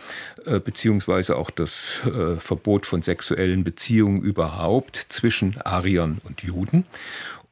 [0.46, 6.86] äh, beziehungsweise auch das äh, Verbot von sexuellen Beziehungen überhaupt zwischen Ariern und Juden.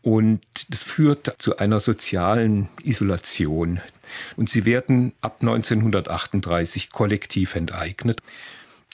[0.01, 3.81] Und das führt zu einer sozialen Isolation.
[4.37, 8.21] Und sie werden ab 1938 kollektiv enteignet.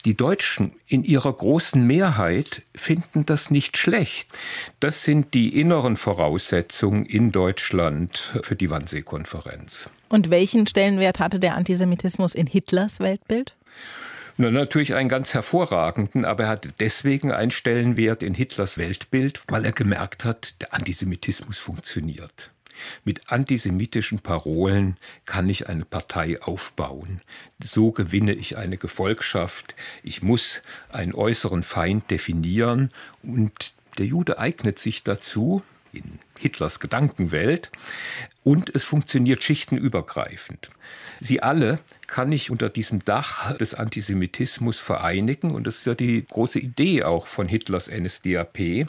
[0.04, 4.28] Die Deutschen in ihrer großen Mehrheit finden das nicht schlecht.
[4.78, 9.90] Das sind die inneren Voraussetzungen in Deutschland für die Wannsee-Konferenz.
[10.08, 13.56] Und welchen Stellenwert hatte der Antisemitismus in Hitlers Weltbild?
[14.38, 19.64] Na, natürlich einen ganz hervorragenden, aber er hatte deswegen einen Stellenwert in Hitlers Weltbild, weil
[19.64, 22.50] er gemerkt hat, der Antisemitismus funktioniert.
[23.04, 27.22] Mit antisemitischen Parolen kann ich eine Partei aufbauen.
[27.64, 29.74] So gewinne ich eine Gefolgschaft.
[30.02, 32.90] Ich muss einen äußeren Feind definieren
[33.22, 35.62] und der Jude eignet sich dazu,
[35.94, 37.70] in Hitlers Gedankenwelt,
[38.46, 40.70] und es funktioniert schichtenübergreifend.
[41.20, 45.50] Sie alle kann ich unter diesem Dach des Antisemitismus vereinigen.
[45.50, 48.86] Und das ist ja die große Idee auch von Hitlers NSDAP,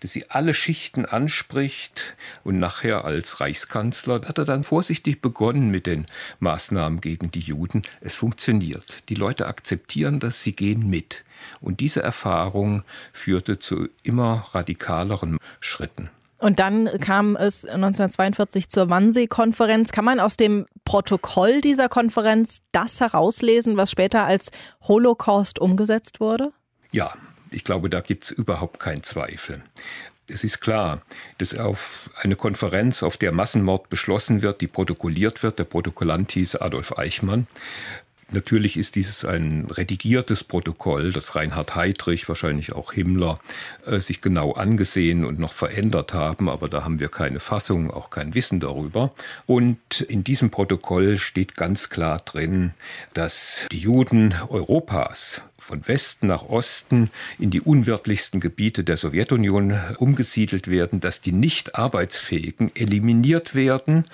[0.00, 2.14] dass sie alle Schichten anspricht.
[2.44, 6.04] Und nachher als Reichskanzler hat er dann vorsichtig begonnen mit den
[6.40, 7.80] Maßnahmen gegen die Juden.
[8.02, 9.08] Es funktioniert.
[9.08, 11.24] Die Leute akzeptieren das, sie gehen mit.
[11.62, 12.82] Und diese Erfahrung
[13.14, 16.10] führte zu immer radikaleren Schritten.
[16.40, 19.92] Und dann kam es 1942 zur Wannsee-Konferenz.
[19.92, 24.50] Kann man aus dem Protokoll dieser Konferenz das herauslesen, was später als
[24.82, 26.52] Holocaust umgesetzt wurde?
[26.92, 27.12] Ja,
[27.50, 29.62] ich glaube, da gibt es überhaupt keinen Zweifel.
[30.28, 31.02] Es ist klar,
[31.38, 36.56] dass auf eine Konferenz, auf der Massenmord beschlossen wird, die protokolliert wird, der Protokollant hieß
[36.56, 37.48] Adolf Eichmann,
[38.32, 43.40] Natürlich ist dieses ein redigiertes Protokoll, das Reinhard Heydrich, wahrscheinlich auch Himmler,
[43.86, 48.10] äh, sich genau angesehen und noch verändert haben, aber da haben wir keine Fassung, auch
[48.10, 49.12] kein Wissen darüber.
[49.46, 52.72] Und in diesem Protokoll steht ganz klar drin,
[53.14, 60.68] dass die Juden Europas von Westen nach Osten in die unwirtlichsten Gebiete der Sowjetunion umgesiedelt
[60.68, 64.04] werden, dass die nicht arbeitsfähigen eliminiert werden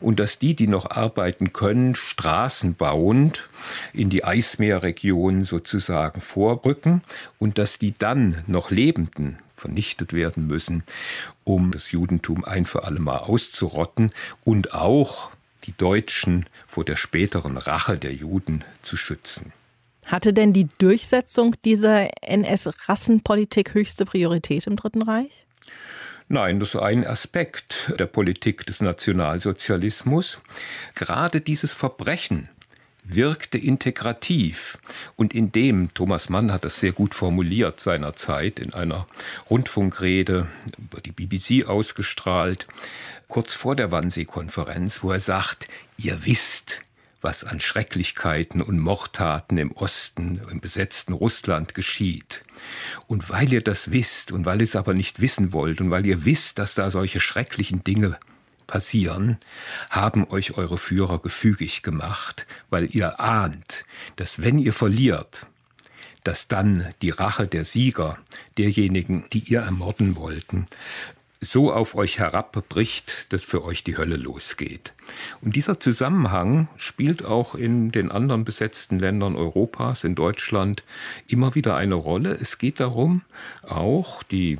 [0.00, 3.48] und dass die, die noch arbeiten können, Straßen bauend
[3.92, 7.02] in die Eismeerregion sozusagen vorrücken
[7.38, 10.82] und dass die dann noch Lebenden vernichtet werden müssen,
[11.44, 14.10] um das Judentum ein für alle Mal auszurotten
[14.44, 15.30] und auch
[15.64, 19.52] die Deutschen vor der späteren Rache der Juden zu schützen.
[20.06, 25.46] Hatte denn die Durchsetzung dieser NS-Rassenpolitik höchste Priorität im Dritten Reich?
[26.28, 30.40] Nein, das ist ein Aspekt der Politik des Nationalsozialismus.
[30.94, 32.48] Gerade dieses Verbrechen
[33.04, 34.78] wirkte integrativ.
[35.16, 39.06] Und in dem, Thomas Mann hat das sehr gut formuliert seinerzeit in einer
[39.48, 42.66] Rundfunkrede über die BBC ausgestrahlt,
[43.28, 46.82] kurz vor der Wannsee-Konferenz, wo er sagt, ihr wisst,
[47.26, 52.44] was an Schrecklichkeiten und Mordtaten im Osten, im besetzten Russland geschieht.
[53.08, 56.06] Und weil ihr das wisst und weil ihr es aber nicht wissen wollt und weil
[56.06, 58.16] ihr wisst, dass da solche schrecklichen Dinge
[58.68, 59.38] passieren,
[59.90, 63.84] haben euch eure Führer gefügig gemacht, weil ihr ahnt,
[64.14, 65.48] dass wenn ihr verliert,
[66.22, 68.18] dass dann die Rache der Sieger,
[68.56, 70.66] derjenigen, die ihr ermorden wollten,
[71.46, 74.92] so auf euch herabbricht, dass für euch die Hölle losgeht.
[75.40, 80.82] Und dieser Zusammenhang spielt auch in den anderen besetzten Ländern Europas, in Deutschland,
[81.26, 82.36] immer wieder eine Rolle.
[82.40, 83.22] Es geht darum,
[83.62, 84.58] auch die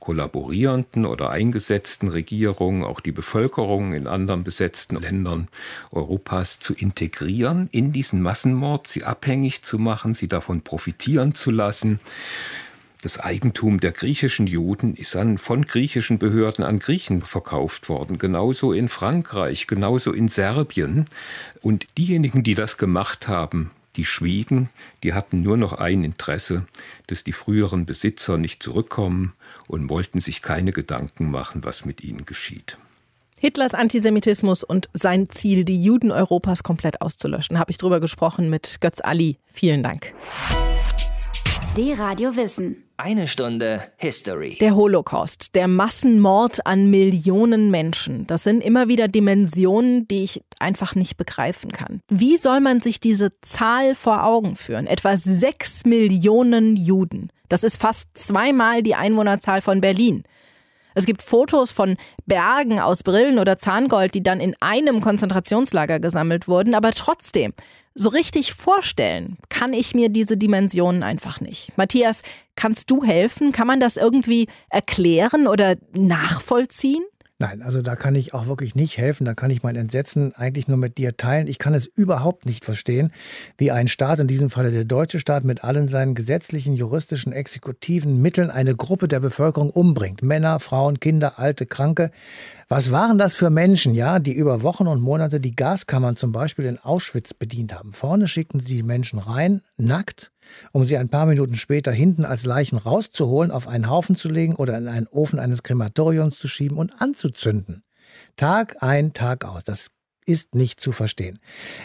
[0.00, 5.48] kollaborierenden oder eingesetzten Regierungen, auch die Bevölkerung in anderen besetzten Ländern
[5.92, 12.00] Europas zu integrieren in diesen Massenmord, sie abhängig zu machen, sie davon profitieren zu lassen.
[13.00, 18.72] Das Eigentum der griechischen Juden ist dann von griechischen Behörden an Griechen verkauft worden, genauso
[18.72, 21.04] in Frankreich, genauso in Serbien.
[21.62, 24.68] Und diejenigen, die das gemacht haben, die schwiegen,
[25.04, 26.66] die hatten nur noch ein Interesse,
[27.06, 29.32] dass die früheren Besitzer nicht zurückkommen
[29.68, 32.78] und wollten sich keine Gedanken machen, was mit ihnen geschieht.
[33.38, 38.80] Hitlers Antisemitismus und sein Ziel, die Juden Europas komplett auszulöschen, habe ich drüber gesprochen mit
[38.80, 39.36] Götz Ali.
[39.46, 40.12] Vielen Dank.
[41.78, 42.82] Die Radio Wissen.
[42.96, 44.56] Eine Stunde History.
[44.60, 50.96] Der Holocaust, der Massenmord an Millionen Menschen, das sind immer wieder Dimensionen, die ich einfach
[50.96, 52.00] nicht begreifen kann.
[52.08, 54.88] Wie soll man sich diese Zahl vor Augen führen?
[54.88, 57.30] Etwa sechs Millionen Juden.
[57.48, 60.24] Das ist fast zweimal die Einwohnerzahl von Berlin.
[60.98, 66.48] Es gibt Fotos von Bergen aus Brillen oder Zahngold, die dann in einem Konzentrationslager gesammelt
[66.48, 67.54] wurden, aber trotzdem,
[67.94, 71.70] so richtig vorstellen kann ich mir diese Dimensionen einfach nicht.
[71.76, 72.22] Matthias,
[72.56, 73.52] kannst du helfen?
[73.52, 77.04] Kann man das irgendwie erklären oder nachvollziehen?
[77.40, 79.24] Nein, also da kann ich auch wirklich nicht helfen.
[79.24, 81.46] Da kann ich mein Entsetzen eigentlich nur mit dir teilen.
[81.46, 83.12] Ich kann es überhaupt nicht verstehen,
[83.56, 88.20] wie ein Staat, in diesem Falle der deutsche Staat, mit allen seinen gesetzlichen, juristischen, exekutiven
[88.20, 90.20] Mitteln eine Gruppe der Bevölkerung umbringt.
[90.20, 92.10] Männer, Frauen, Kinder, Alte, Kranke.
[92.66, 96.64] Was waren das für Menschen, ja, die über Wochen und Monate die Gaskammern zum Beispiel
[96.64, 97.92] in Auschwitz bedient haben?
[97.92, 100.32] Vorne schickten sie die Menschen rein, nackt,
[100.72, 104.54] um sie ein paar Minuten später hinten als Leichen rauszuholen, auf einen Haufen zu legen
[104.54, 107.82] oder in einen Ofen eines Krematoriums zu schieben und anzuzünden.
[108.36, 109.64] Tag ein, Tag aus.
[109.64, 109.88] Das
[110.28, 111.38] ist nicht zu verstehen.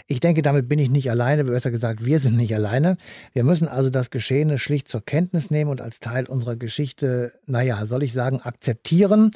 [0.05, 2.97] Ich denke, damit bin ich nicht alleine, besser gesagt, wir sind nicht alleine.
[3.31, 7.85] Wir müssen also das Geschehene schlicht zur Kenntnis nehmen und als Teil unserer Geschichte, naja,
[7.85, 9.31] soll ich sagen, akzeptieren.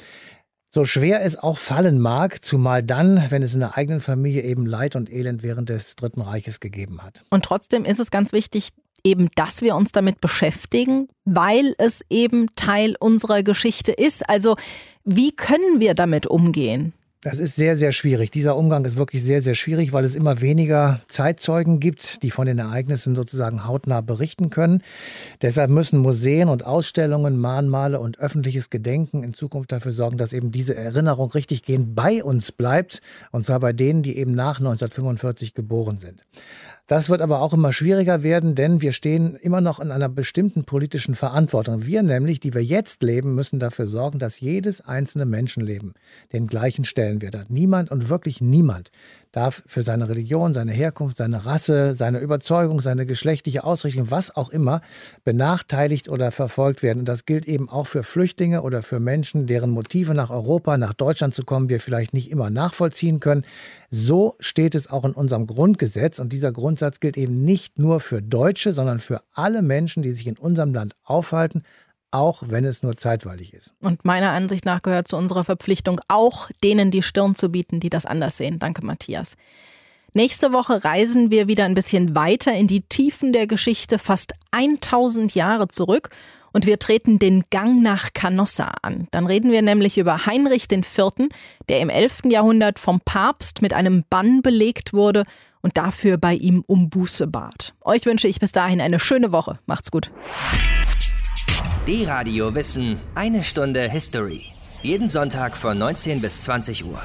[0.70, 4.66] So schwer es auch fallen mag, zumal dann, wenn es in der eigenen Familie eben
[4.66, 7.24] Leid und Elend während des Dritten Reiches gegeben hat.
[7.30, 8.68] Und trotzdem ist es ganz wichtig,
[9.04, 14.28] eben, dass wir uns damit beschäftigen, weil es eben Teil unserer Geschichte ist.
[14.28, 14.56] Also
[15.04, 16.92] wie können wir damit umgehen?
[17.20, 18.30] Das ist sehr, sehr schwierig.
[18.30, 22.46] Dieser Umgang ist wirklich sehr, sehr schwierig, weil es immer weniger Zeitzeugen gibt, die von
[22.46, 24.84] den Ereignissen sozusagen hautnah berichten können.
[25.42, 30.52] Deshalb müssen Museen und Ausstellungen, Mahnmale und öffentliches Gedenken in Zukunft dafür sorgen, dass eben
[30.52, 33.00] diese Erinnerung richtig gehend bei uns bleibt.
[33.32, 36.22] Und zwar bei denen, die eben nach 1945 geboren sind.
[36.88, 40.64] Das wird aber auch immer schwieriger werden, denn wir stehen immer noch in einer bestimmten
[40.64, 41.84] politischen Verantwortung.
[41.84, 45.92] Wir nämlich, die wir jetzt leben, müssen dafür sorgen, dass jedes einzelne Menschenleben
[46.32, 47.50] den gleichen Stellenwert hat.
[47.50, 48.90] Niemand und wirklich niemand
[49.32, 54.48] darf für seine Religion, seine Herkunft, seine Rasse, seine Überzeugung, seine geschlechtliche Ausrichtung, was auch
[54.48, 54.80] immer,
[55.24, 57.00] benachteiligt oder verfolgt werden.
[57.00, 60.94] Und das gilt eben auch für Flüchtlinge oder für Menschen, deren Motive nach Europa, nach
[60.94, 63.44] Deutschland zu kommen, wir vielleicht nicht immer nachvollziehen können.
[63.90, 66.18] So steht es auch in unserem Grundgesetz.
[66.18, 70.28] Und dieser Grundsatz gilt eben nicht nur für Deutsche, sondern für alle Menschen, die sich
[70.28, 71.64] in unserem Land aufhalten,
[72.12, 73.74] auch wenn es nur zeitweilig ist.
[73.80, 77.90] Und meiner Ansicht nach gehört zu unserer Verpflichtung auch, denen die Stirn zu bieten, die
[77.90, 78.60] das anders sehen.
[78.60, 79.34] Danke, Matthias.
[80.14, 85.34] Nächste Woche reisen wir wieder ein bisschen weiter in die Tiefen der Geschichte, fast 1000
[85.34, 86.10] Jahre zurück.
[86.52, 89.08] Und wir treten den Gang nach Canossa an.
[89.10, 91.28] Dann reden wir nämlich über Heinrich IV.,
[91.68, 92.20] der im 11.
[92.26, 95.24] Jahrhundert vom Papst mit einem Bann belegt wurde
[95.62, 97.74] und dafür bei ihm um Buße bat.
[97.82, 99.58] Euch wünsche ich bis dahin eine schöne Woche.
[99.66, 100.10] Macht's gut.
[101.86, 104.46] D-Radio Wissen, eine Stunde History.
[104.82, 107.00] Jeden Sonntag von 19 bis 20 Uhr.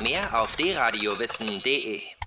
[0.00, 2.17] Mehr auf dradiowissen.de